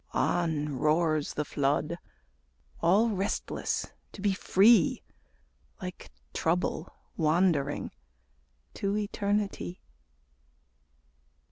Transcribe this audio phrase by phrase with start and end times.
[0.15, 1.99] On roars the flood,
[2.79, 5.03] all restless to be free,
[5.79, 7.91] Like Trouble wandering
[8.73, 9.79] to Eternity.